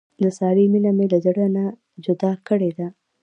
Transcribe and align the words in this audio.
د 0.21 0.23
سارې 0.37 0.65
مینه 0.71 0.91
مې 0.97 1.05
له 1.13 1.17
زړه 1.25 1.45
نه 1.55 1.65
جدا 2.05 2.31
کړې 2.47 2.71
ده. 2.77 2.87